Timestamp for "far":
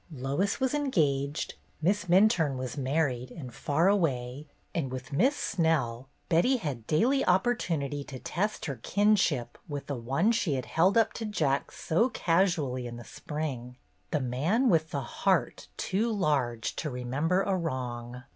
3.53-3.87